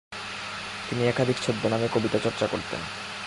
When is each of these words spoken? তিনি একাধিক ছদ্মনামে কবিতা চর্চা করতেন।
তিনি 0.87 1.01
একাধিক 1.07 1.37
ছদ্মনামে 1.41 1.87
কবিতা 1.93 2.17
চর্চা 2.23 2.45
করতেন। 2.47 2.81